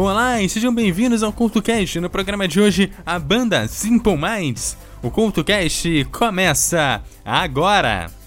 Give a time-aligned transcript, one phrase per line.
[0.00, 1.98] Olá e sejam bem-vindos ao CultoCast.
[1.98, 4.76] No programa de hoje, a banda Simple Minds.
[5.02, 8.17] O CultoCast começa agora!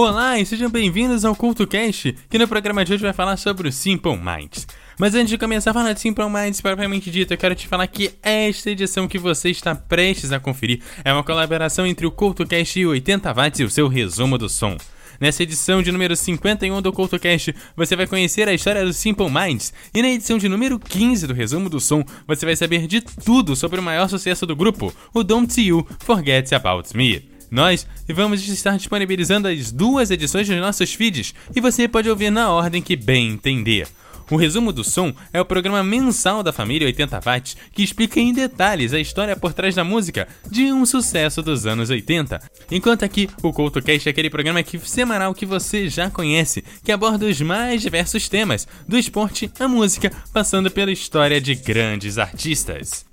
[0.00, 3.72] Olá e sejam bem-vindos ao CultoCast, que no programa de hoje vai falar sobre o
[3.72, 4.64] Simple Minds.
[4.96, 7.88] Mas antes de começar a falar de Simple Minds propriamente dito, eu quero te falar
[7.88, 12.78] que esta edição que você está prestes a conferir é uma colaboração entre o CultoCast
[12.78, 14.76] e o 80 Watts e o seu resumo do som.
[15.20, 19.72] Nessa edição de número 51 do CultoCast, você vai conhecer a história do Simple Minds,
[19.92, 23.56] e na edição de número 15 do Resumo do Som, você vai saber de tudo
[23.56, 27.37] sobre o maior sucesso do grupo, o Don't You Forget About Me.
[27.50, 32.50] Nós vamos estar disponibilizando as duas edições nos nossos feeds e você pode ouvir na
[32.50, 33.86] ordem que bem entender.
[34.30, 38.32] O resumo do som é o programa mensal da família 80 Watts que explica em
[38.32, 42.38] detalhes a história por trás da música de um sucesso dos anos 80.
[42.70, 47.24] Enquanto aqui o CoutoCast é aquele programa que, semanal que você já conhece, que aborda
[47.24, 53.08] os mais diversos temas, do esporte à música, passando pela história de grandes artistas.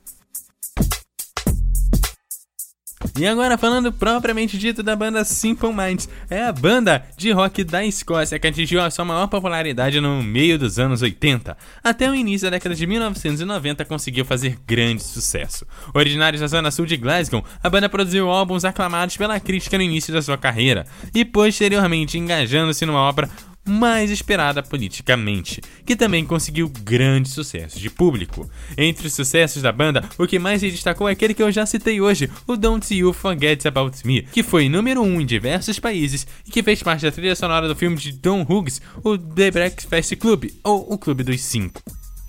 [3.18, 7.86] E agora falando propriamente dito da banda Simple Minds, é a banda de rock da
[7.86, 11.56] Escócia que atingiu a sua maior popularidade no meio dos anos 80.
[11.82, 15.66] Até o início da década de 1990 conseguiu fazer grande sucesso.
[15.94, 20.14] Originários da zona sul de Glasgow, a banda produziu álbuns aclamados pela crítica no início
[20.14, 23.30] da sua carreira e posteriormente engajando-se numa obra
[23.68, 28.50] mais esperada politicamente, que também conseguiu grande sucesso de público.
[28.78, 31.66] Entre os sucessos da banda, o que mais se destacou é aquele que eu já
[31.66, 35.80] citei hoje, o Don't You Forget About Me, que foi número 1 um em diversos
[35.80, 39.52] países e que fez parte da trilha sonora do filme de Don Hughes, o The
[39.52, 41.82] Breakfast Club, ou o Clube dos Cinco.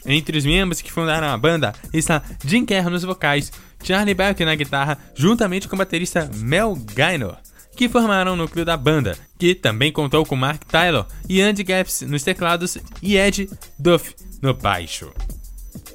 [0.06, 4.55] Entre os membros que fundaram a banda está Jim Kerr nos vocais, Charlie Belk na
[4.55, 7.37] guitarra, juntamente com o baterista Mel Gaynor
[7.76, 12.00] que formaram o núcleo da banda, que também contou com Mark Taylor e Andy Gaps
[12.03, 13.48] nos teclados e Ed
[13.78, 15.12] Duff no baixo.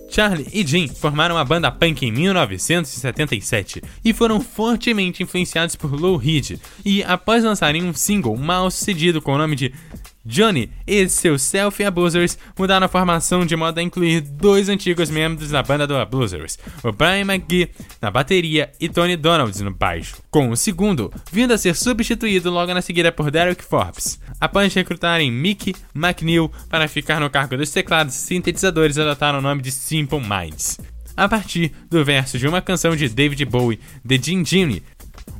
[0.09, 6.17] Charlie e Jim formaram a banda punk em 1977 e foram fortemente influenciados por Lou
[6.17, 9.73] Reed, e após lançarem um single mal sucedido com o nome de
[10.25, 15.63] Johnny e seus Self-Abusers mudaram a formação de modo a incluir dois antigos membros da
[15.63, 17.69] banda do Abusers, o Brian McGee
[18.01, 22.73] na bateria e Tony Donald no baixo, com o segundo vindo a ser substituído logo
[22.73, 24.19] na seguida por Derek Forbes.
[24.39, 29.71] Após recrutarem Mickey McNeil para ficar no cargo dos teclados, sintetizadores adotaram o nome de
[29.71, 30.79] Simple Minds.
[31.15, 34.81] A partir do verso de uma canção de David Bowie, The Gin Genie,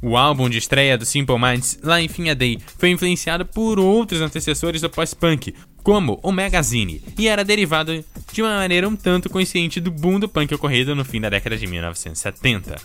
[0.01, 4.21] o álbum de estreia do Simple Minds, Life in a Day, foi influenciado por outros
[4.21, 5.53] antecessores do post-punk,
[5.83, 10.29] como o Magazine, e era derivado de uma maneira um tanto consciente do boom do
[10.29, 12.75] punk ocorrido no fim da década de 1970.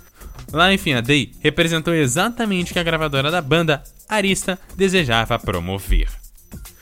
[0.53, 6.09] Life in a Day representou exatamente o que a gravadora da banda, Arista, desejava promover.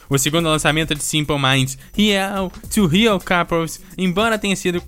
[0.08, 4.82] O segundo lançamento de Simple Minds, Real to Real Couples, embora tenha sido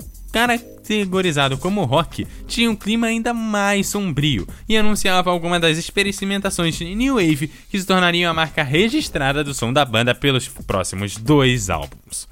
[0.87, 6.95] categorizado como rock, tinha um clima ainda mais sombrio e anunciava algumas das experimentações de
[6.95, 11.69] New Wave que se tornariam a marca registrada do som da banda pelos próximos dois
[11.69, 12.29] álbuns.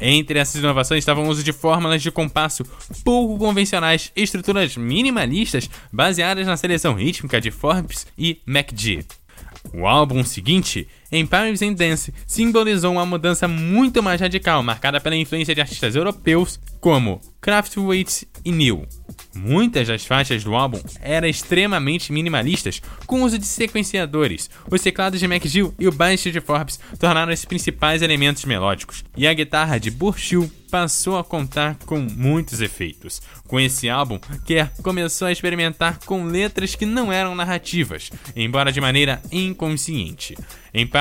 [0.00, 2.64] Entre essas inovações estavam o uso de fórmulas de compasso
[3.04, 9.04] pouco convencionais estruturas minimalistas baseadas na seleção rítmica de Forbes e MacG.
[9.72, 15.54] O álbum seguinte, Empires and Dance, simbolizou uma mudança muito mais radical, marcada pela influência
[15.54, 18.86] de artistas europeus como Kraftwerk e Neil.
[19.34, 24.48] Muitas das faixas do álbum eram extremamente minimalistas, com uso de sequenciadores.
[24.70, 29.26] Os teclados de McGill e o baixo de Forbes tornaram os principais elementos melódicos, e
[29.26, 33.22] a guitarra de Burchill passou a contar com muitos efeitos.
[33.46, 38.80] Com esse álbum, Kerr começou a experimentar com letras que não eram narrativas, embora de
[38.80, 40.36] maneira inconsciente.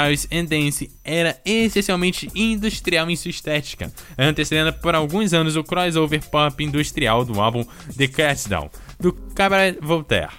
[0.04, 6.22] Empires and Dance era essencialmente industrial em sua estética, antecedendo por alguns anos o crossover
[6.30, 7.66] pop industrial do álbum
[7.98, 8.70] The Catdown,
[9.00, 10.32] do Cabaret Voltaire.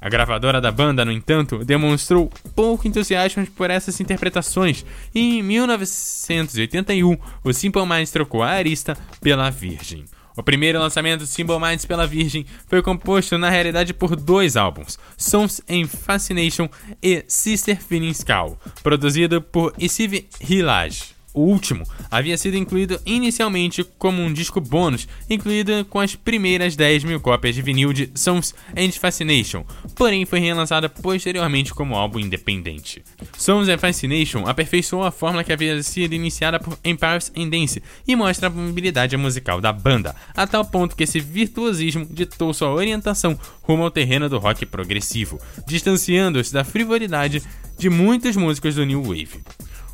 [0.00, 4.84] A gravadora da banda, no entanto, demonstrou pouco entusiasmo por essas interpretações
[5.14, 10.04] e em 1981 o Simple Minds trocou a Arista pela Virgin.
[10.38, 15.60] O primeiro lançamento Simple Minds pela Virgin foi composto na realidade por dois álbuns, Songs
[15.68, 16.68] and Fascination
[17.02, 21.17] e Sister Feelings Call, produzido por Steve Hillage.
[21.38, 27.04] O último, havia sido incluído inicialmente como um disco bônus, incluído com as primeiras 10
[27.04, 29.64] mil cópias de vinil de Songs and Fascination,
[29.94, 33.04] porém foi relançada posteriormente como álbum independente.
[33.36, 38.16] Songs and Fascination aperfeiçoou a fórmula que havia sido iniciada por Empires and Dance e
[38.16, 43.38] mostra a mobilidade musical da banda, a tal ponto que esse virtuosismo ditou sua orientação
[43.62, 47.42] rumo ao terreno do rock progressivo, distanciando-se da frivolidade
[47.78, 49.40] de muitos músicos do New Wave.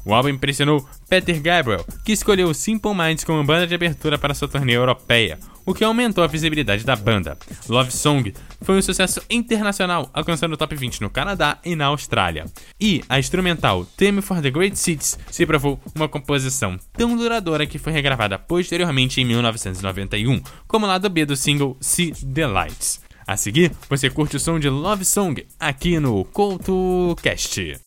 [0.05, 4.49] O álbum impressionou Peter Gabriel, que escolheu Simple Minds como banda de abertura para sua
[4.49, 7.39] turnê europeia, o que aumentou a visibilidade da banda.
[7.69, 12.45] Love Song foi um sucesso internacional, alcançando o top 20 no Canadá e na Austrália.
[12.79, 17.79] E a instrumental Theme for the Great Cities se provou uma composição tão duradoura que
[17.79, 23.01] foi regravada posteriormente em 1991, como lado B do single See the Lights.
[23.27, 27.84] A seguir, você curte o som de Love Song aqui no CoutoCast.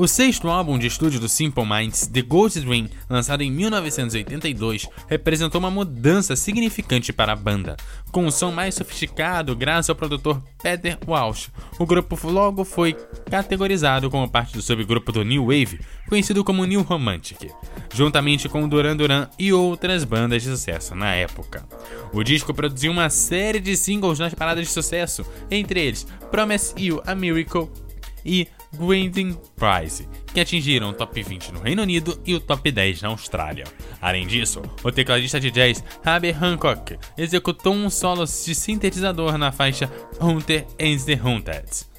[0.00, 5.58] O sexto álbum de estúdio do Simple Minds, The Ghost Dream, lançado em 1982, representou
[5.58, 7.76] uma mudança significante para a banda.
[8.10, 12.96] Com um som mais sofisticado, graças ao produtor Peter Walsh, o grupo logo foi
[13.30, 17.50] categorizado como parte do subgrupo do New Wave, conhecido como New Romantic,
[17.92, 21.68] juntamente com Duran Duran e outras bandas de sucesso na época.
[22.10, 27.02] O disco produziu uma série de singles nas paradas de sucesso, entre eles Promise You
[27.04, 27.68] a Miracle
[28.24, 33.02] e Grinding Prize, que atingiram o top 20 no Reino Unido e o top 10
[33.02, 33.64] na Austrália.
[34.00, 39.90] Além disso, o tecladista de jazz Herbie Hancock executou um solo de sintetizador na faixa
[40.20, 41.89] Hunter and the Hunted.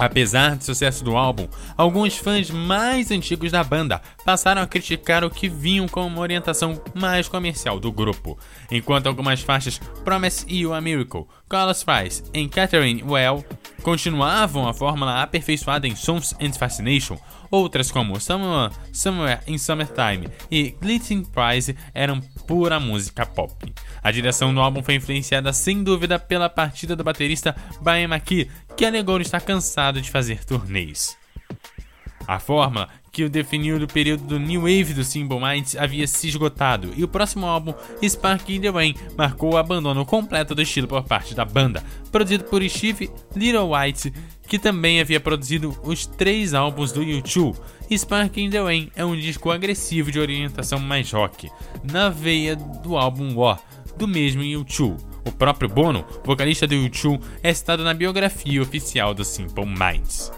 [0.00, 5.28] Apesar do sucesso do álbum, alguns fãs mais antigos da banda passaram a criticar o
[5.28, 8.38] que vinham como uma orientação mais comercial do grupo,
[8.70, 13.44] enquanto algumas faixas Promise You a Miracle, Carlos Fries e Catherine Well
[13.82, 17.18] continuavam a fórmula aperfeiçoada em Songs and Fascination,
[17.50, 23.72] outras como Somewhere, Somewhere in Summertime e Glittering Prize eram pura música pop.
[24.02, 28.86] A direção do álbum foi influenciada sem dúvida pela partida do baterista Brian McKee, que
[28.86, 31.14] alegou estar cansado de fazer turnês.
[32.26, 36.28] A fórmula que o definiu do período do New Wave do Simple Minds havia se
[36.28, 40.88] esgotado, e o próximo álbum, Spark in the Rain, marcou o abandono completo do estilo
[40.88, 44.14] por parte da banda, produzido por Steve Little White,
[44.48, 47.60] que também havia produzido os três álbuns do U2.
[47.94, 51.50] Spark in the Rain é um disco agressivo de orientação mais rock,
[51.84, 53.60] na veia do álbum War,
[53.98, 55.09] do mesmo U2.
[55.30, 60.32] O próprio Bono, vocalista do U2, é citado na biografia oficial do Simple Minds.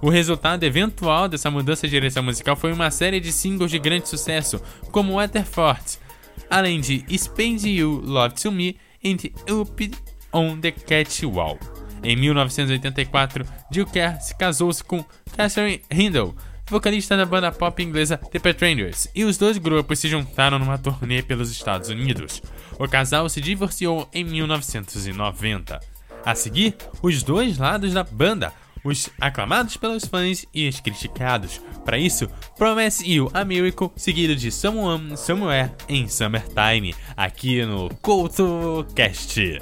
[0.00, 4.08] O resultado eventual dessa mudança de direção musical foi uma série de singles de grande
[4.08, 4.60] sucesso,
[4.90, 5.98] como Waterford,
[6.48, 9.14] além de Spend You Love to Me e
[9.50, 9.90] Up
[10.32, 11.60] on the Catwalk.
[12.02, 13.86] Em 1984, Jill
[14.18, 15.04] se casou-se com
[15.36, 16.34] Catherine Hindle,
[16.68, 21.22] vocalista da banda pop inglesa The Pretenders, e os dois grupos se juntaram numa turnê
[21.22, 22.40] pelos Estados Unidos.
[22.82, 25.78] O casal se divorciou em 1990.
[26.24, 31.60] A seguir, os dois lados da banda, os aclamados pelos fãs e os criticados.
[31.84, 39.60] Para isso, Promise You a Miracle, seguido de Someone Somewhere em Summertime, aqui no CoutoCast.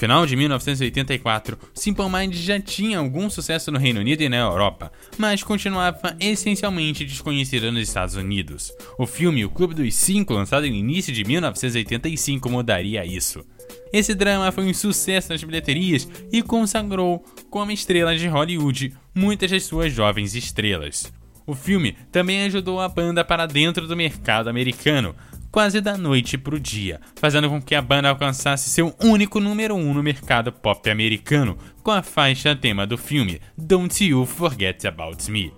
[0.00, 4.90] Final de 1984, Simple Minds já tinha algum sucesso no Reino Unido e na Europa,
[5.18, 8.72] mas continuava essencialmente desconhecido nos Estados Unidos.
[8.98, 13.44] O filme O Clube dos Cinco, lançado no início de 1985, mudaria isso.
[13.92, 19.64] Esse drama foi um sucesso nas bilheterias e consagrou como estrela de Hollywood muitas das
[19.64, 21.12] suas jovens estrelas.
[21.46, 25.14] O filme também ajudou a banda para dentro do mercado americano,
[25.50, 29.78] quase da noite pro dia, fazendo com que a banda alcançasse seu único número 1
[29.78, 35.30] um no mercado pop americano, com a faixa tema do filme Don't You Forget About
[35.30, 35.52] Me.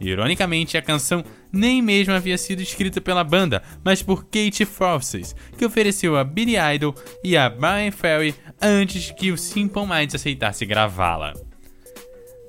[0.00, 5.64] Ironicamente, a canção nem mesmo havia sido escrita pela banda, mas por Kate Francis, que
[5.64, 11.32] ofereceu a Billy Idol e a Brian Ferry antes que o Simple Minds aceitasse gravá-la.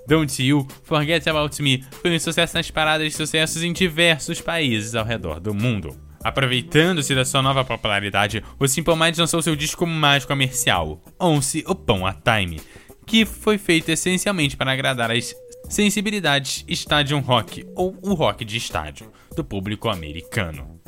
[0.07, 4.95] Don't You Forget About Me foi um sucesso nas paradas de sucessos em diversos países
[4.95, 6.08] ao redor do mundo.
[6.23, 12.05] Aproveitando-se da sua nova popularidade, o Simple Minds lançou seu disco mais comercial, Once Upon
[12.05, 12.59] a Time,
[13.05, 15.33] que foi feito essencialmente para agradar as
[15.69, 20.79] sensibilidades stadium rock ou o rock de estádio do público americano.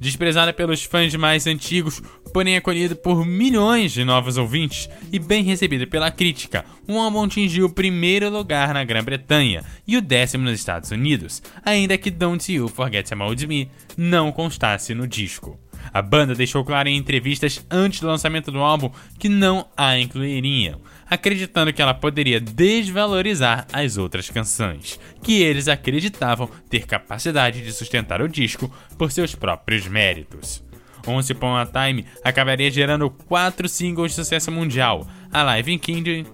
[0.00, 2.02] Desprezada pelos fãs mais antigos,
[2.34, 7.66] porém acolhida por milhões de novos ouvintes e bem recebida pela crítica, o álbum atingiu
[7.66, 12.66] o primeiro lugar na Grã-Bretanha e o décimo nos Estados Unidos, ainda que Don't You
[12.66, 15.56] Forget About Me não constasse no disco.
[15.92, 20.80] A banda deixou claro em entrevistas antes do lançamento do álbum que não a incluiriam,
[21.08, 28.20] acreditando que ela poderia desvalorizar as outras canções, que eles acreditavam ter capacidade de sustentar
[28.20, 28.68] o disco
[28.98, 30.64] por seus próprios méritos.
[31.06, 36.24] Once Upon a Time acabaria gerando quatro singles de sucesso mundial: Alive in Kingdom,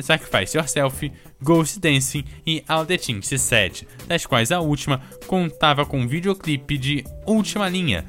[0.00, 1.10] Sacrifice Yourself,
[1.42, 6.08] Ghost Dancing e All the Things She Said, das quais a última contava com um
[6.08, 8.04] videoclipe de última linha,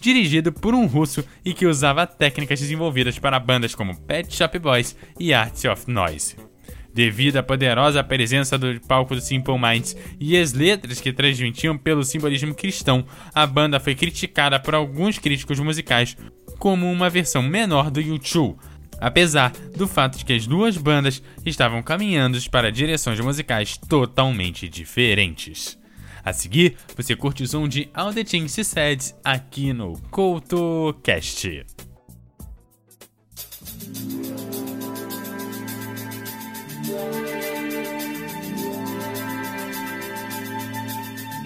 [0.00, 4.96] dirigido por um russo e que usava técnicas desenvolvidas para bandas como Pet Shop Boys
[5.18, 6.51] e Arts of Noise.
[6.94, 12.04] Devido à poderosa presença do palco do Simple Minds e as letras que transmitiam pelo
[12.04, 16.16] simbolismo cristão, a banda foi criticada por alguns críticos musicais
[16.58, 18.56] como uma versão menor do U2,
[19.00, 25.78] apesar do fato de que as duas bandas estavam caminhando para direções musicais totalmente diferentes.
[26.24, 31.64] A seguir, você curte o som de All the Things Said aqui no CoutoCast.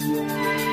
[0.07, 0.66] Don't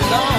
[0.00, 0.33] the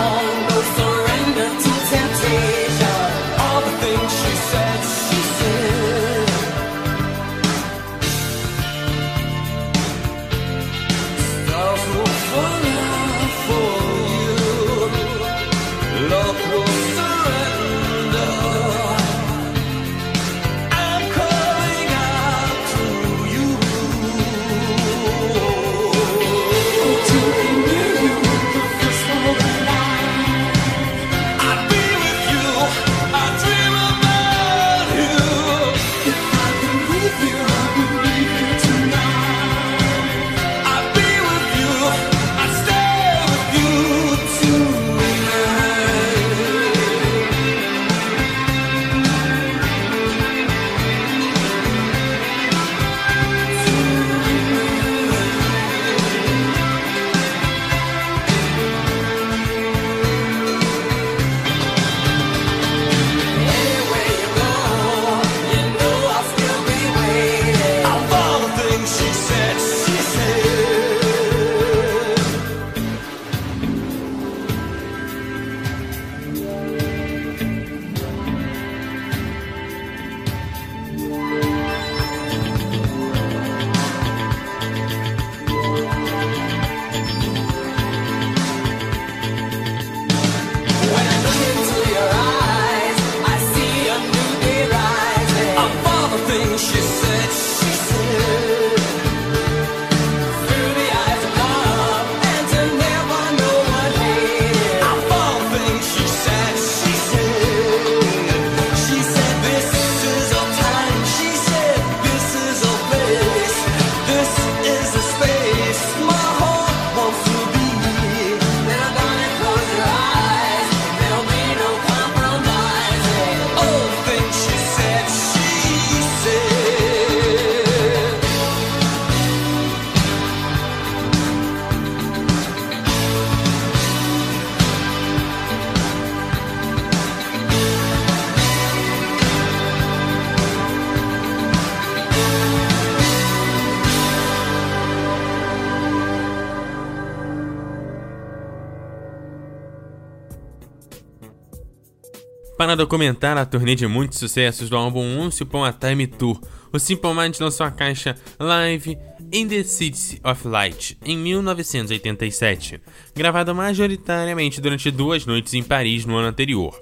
[152.66, 156.42] Para documentar a turnê de muitos sucessos do álbum Once Upon a Time Tour,
[156.74, 158.98] o Simple Minds lançou a caixa Live
[159.32, 162.82] in the City of Light em 1987,
[163.16, 166.76] gravada majoritariamente durante duas noites em Paris no ano anterior.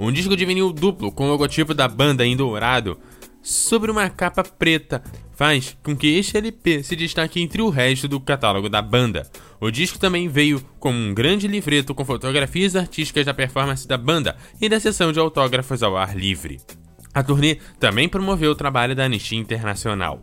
[0.00, 2.98] Um disco de vinil duplo com o logotipo da banda em dourado
[3.42, 5.02] sobre uma capa preta
[5.36, 9.30] faz com que este LP se destaque entre o resto do catálogo da banda.
[9.60, 14.36] O disco também veio com um grande livreto com fotografias artísticas da performance da banda
[14.60, 16.58] e da sessão de autógrafos ao ar livre.
[17.14, 20.22] A turnê também promoveu o trabalho da Anistia Internacional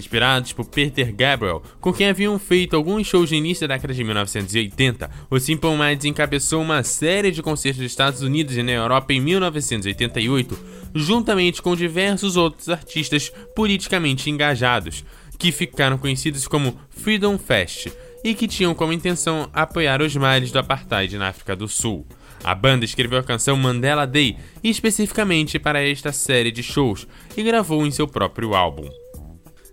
[0.00, 4.02] inspirados por Peter Gabriel, com quem haviam feito alguns shows no início da década de
[4.02, 5.10] 1980.
[5.30, 9.20] O Simple Minds encabeçou uma série de concertos nos Estados Unidos e na Europa em
[9.20, 10.58] 1988,
[10.94, 15.04] juntamente com diversos outros artistas politicamente engajados,
[15.38, 17.88] que ficaram conhecidos como Freedom Fest
[18.22, 22.06] e que tinham como intenção apoiar os males do apartheid na África do Sul.
[22.42, 27.86] A banda escreveu a canção Mandela Day especificamente para esta série de shows e gravou
[27.86, 28.88] em seu próprio álbum.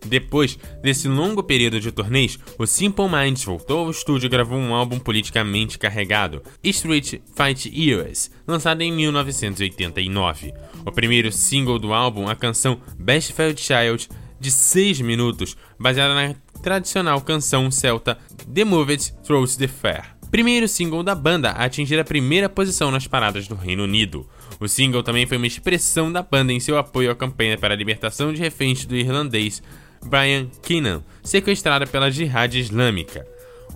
[0.08, 4.74] Depois desse longo período de turnês, o Simple Minds voltou ao estúdio e gravou um
[4.74, 10.54] álbum politicamente carregado, Street Fight Years, lançado em 1989.
[10.86, 16.36] O primeiro single do álbum, a canção Best Felt Child, de 6 minutos, baseada na
[16.62, 18.18] tradicional canção celta
[18.54, 20.18] The Moved Throws the Fair.
[20.30, 24.28] Primeiro single da banda a atingir a primeira posição nas paradas do Reino Unido.
[24.60, 27.78] O single também foi uma expressão da banda em seu apoio à campanha para a
[27.78, 29.64] libertação de reféns do irlandês
[30.06, 33.26] Brian Keenan, sequestrada pela Jihad Islâmica.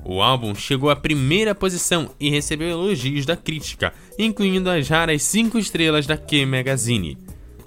[0.04, 5.60] O álbum chegou à primeira posição e recebeu elogios da crítica, incluindo as raras 5
[5.60, 7.18] estrelas da Q Magazine.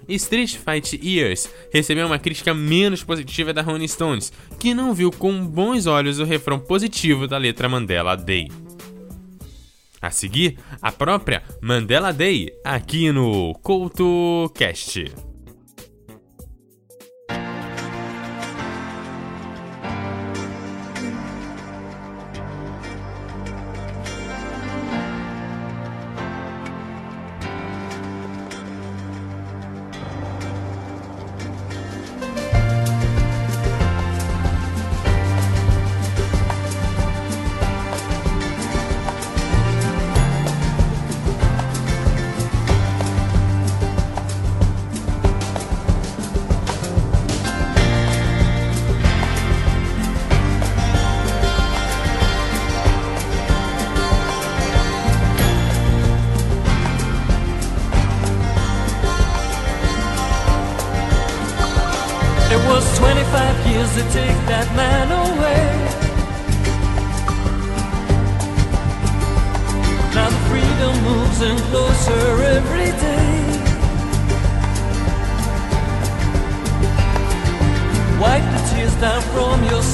[0.08, 5.46] Street Fight Years recebeu uma crítica menos positiva da Rolling Stones, que não viu com
[5.46, 8.48] bons olhos o refrão positivo da letra Mandela Day.
[10.02, 15.33] A seguir, a própria Mandela Day, aqui no CoutoCast.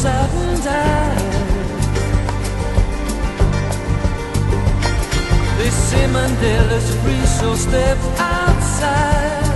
[0.02, 1.18] said and.
[5.58, 9.50] They say Mandela's free, so step outside.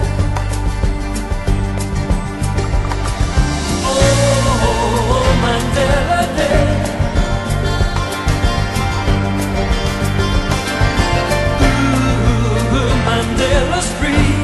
[5.44, 6.64] Mandela Day
[12.76, 14.43] Ooh, Mandela's free.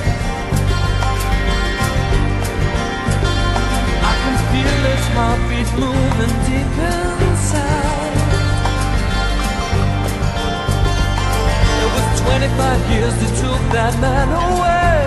[5.15, 6.71] heartbeat moving deep
[7.27, 8.17] inside.
[11.83, 14.99] It was 25 years that took that man away.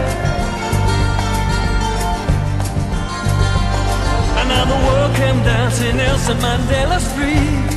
[4.38, 7.73] And now the world came dancing, Nelson Mandela's free.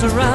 [0.00, 0.29] surround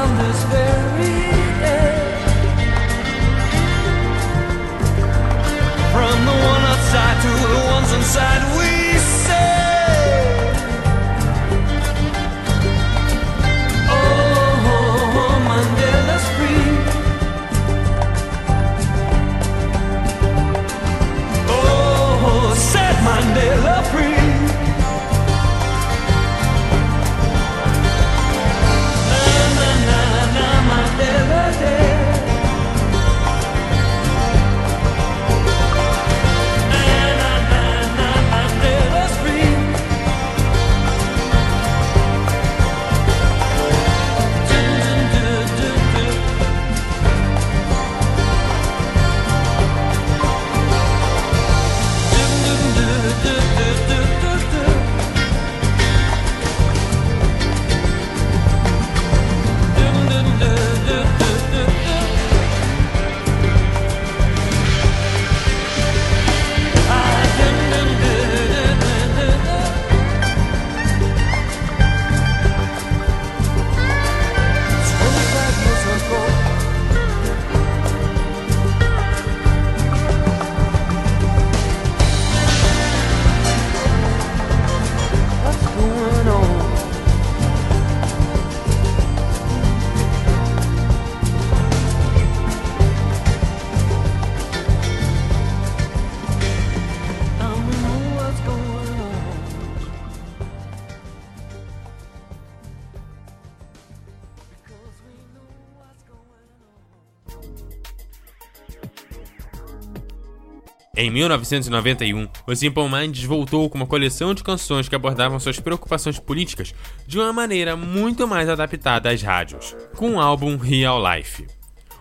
[111.16, 116.74] 1991, o Simple Minds voltou com uma coleção de canções que abordavam suas preocupações políticas
[117.06, 121.46] de uma maneira muito mais adaptada às rádios, com o álbum Real Life.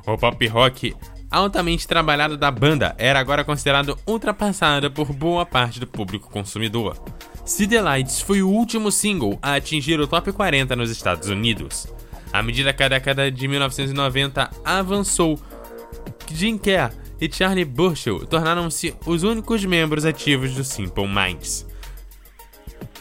[0.05, 0.93] O pop rock
[1.31, 7.01] altamente trabalhado da banda era agora considerado ultrapassado por boa parte do público consumidor.
[7.45, 11.87] See Lights foi o último single a atingir o top 40 nos Estados Unidos.
[12.33, 15.39] À medida que a década de 1990 avançou,
[16.33, 21.65] Jim Kerr e Charlie Burchill tornaram-se os únicos membros ativos do Simple Minds.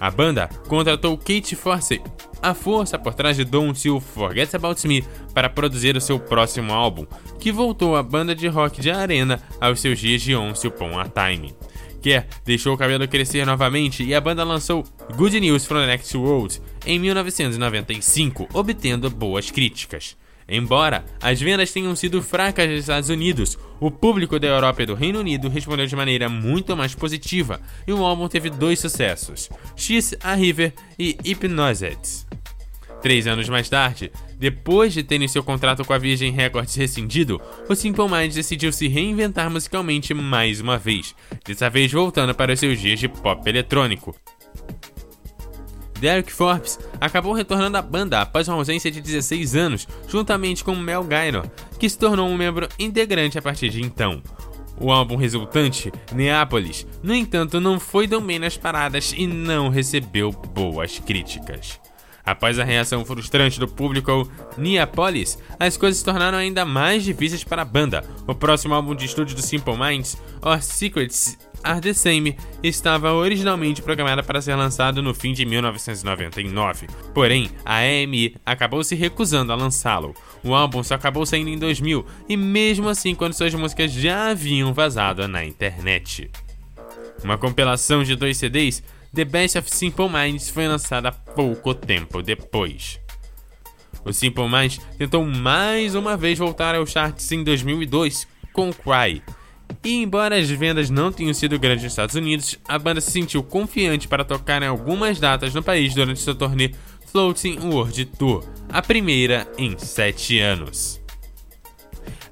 [0.00, 2.00] A banda contratou Kate Forsey,
[2.42, 6.72] a força por trás de Don't You Forget About Me, para produzir o seu próximo
[6.72, 7.06] álbum,
[7.38, 11.08] que voltou a banda de rock de arena aos seus dias de Once Upon a
[11.08, 11.54] Time.
[12.02, 14.84] Kerr deixou o cabelo crescer novamente e a banda lançou
[15.16, 20.14] Good News from the Next World em 1995, obtendo boas críticas.
[20.48, 24.94] Embora as vendas tenham sido fracas nos Estados Unidos, o público da Europa e do
[24.94, 30.14] Reino Unido respondeu de maneira muito mais positiva e o álbum teve dois sucessos: X
[30.22, 32.26] a River e Hypnozed.
[33.04, 37.38] Três anos mais tarde, depois de terem seu contrato com a Virgin Records rescindido,
[37.68, 41.14] o Simple Minds decidiu se reinventar musicalmente mais uma vez,
[41.46, 44.16] dessa vez voltando para os seus dias de pop eletrônico.
[46.00, 51.04] Derek Forbes acabou retornando à banda após uma ausência de 16 anos, juntamente com Mel
[51.04, 51.46] Gaynor,
[51.78, 54.22] que se tornou um membro integrante a partir de então.
[54.78, 60.32] O álbum resultante, Neapolis, no entanto, não foi tão bem nas paradas e não recebeu
[60.32, 61.80] boas críticas.
[62.26, 67.44] Após a reação frustrante do público ao Neapolis, as coisas se tornaram ainda mais difíceis
[67.44, 68.02] para a banda.
[68.26, 73.82] O próximo álbum de estúdio do Simple Minds, Our Secrets Are the Same, estava originalmente
[73.82, 76.86] programado para ser lançado no fim de 1999.
[77.14, 80.14] Porém, a EMI acabou se recusando a lançá-lo.
[80.42, 84.74] O álbum só acabou saindo em 2000, e mesmo assim quando suas músicas já haviam
[84.74, 86.30] vazado na internet.
[87.22, 88.82] Uma compilação de dois CDs,
[89.14, 93.00] The Best of Simple Minds foi lançada pouco tempo depois.
[94.04, 99.22] O Simple Minds tentou mais uma vez voltar aos charts em 2002 com Cry.
[99.84, 103.42] E embora as vendas não tenham sido grandes nos Estados Unidos, a banda se sentiu
[103.42, 106.72] confiante para tocar em algumas datas no país durante seu turnê
[107.12, 111.00] Floating World Tour, a primeira em sete anos.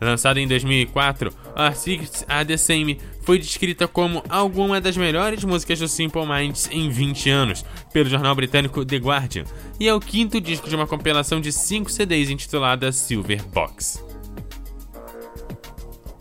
[0.00, 5.78] Lançada em 2004, Our Secrets Are The Same foi descrita como alguma das melhores músicas
[5.78, 9.44] do Simple Minds em 20 anos, pelo jornal britânico The Guardian,
[9.78, 14.11] e é o quinto disco de uma compilação de 5 CDs intitulada Silver Box.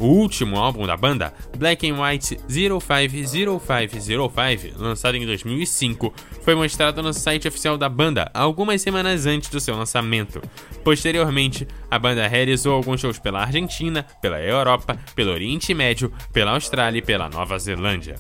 [0.02, 7.14] O último álbum da banda, Black and White 050505, lançado em 2005, foi mostrado no
[7.14, 10.41] site oficial da banda algumas semanas antes do seu lançamento.
[10.84, 16.97] Posteriormente, a banda realizou alguns shows pela Argentina, pela Europa, pelo Oriente Médio, pela Austrália
[16.97, 18.16] e pela Nova Zelândia.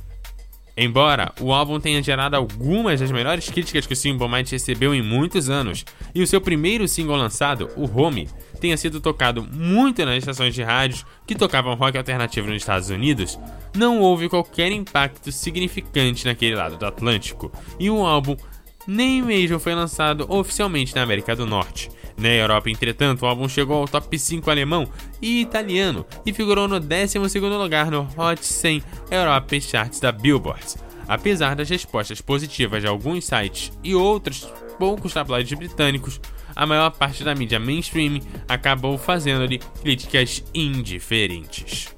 [0.77, 5.01] Embora o álbum tenha gerado algumas das melhores críticas que o Simple Minds recebeu em
[5.01, 8.29] muitos anos, e o seu primeiro single lançado, o Home,
[8.61, 13.37] tenha sido tocado muito nas estações de rádios que tocavam rock alternativo nos Estados Unidos,
[13.75, 18.37] não houve qualquer impacto significante naquele lado do Atlântico, e o álbum
[18.87, 21.89] nem mesmo foi lançado oficialmente na América do Norte.
[22.17, 24.87] Na Europa, entretanto, o álbum chegou ao top 5 alemão
[25.21, 30.75] e italiano e figurou no 12º lugar no Hot 100 Europe Charts da Billboard.
[31.07, 34.47] Apesar das respostas positivas de alguns sites e outros
[34.77, 36.19] poucos tabloides britânicos,
[36.55, 41.95] a maior parte da mídia mainstream acabou fazendo-lhe críticas indiferentes.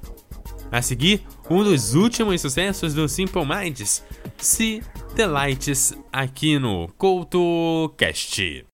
[0.70, 4.02] A seguir, um dos últimos sucessos do Simple Minds,
[4.36, 4.82] Se
[5.14, 8.73] The Lights, aqui no CoutoCast.